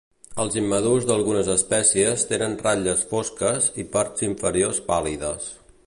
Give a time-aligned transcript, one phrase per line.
[0.43, 5.53] Els immadurs d'algunes espècies tenen ratlles fosques i parts inferiors pàl·lides.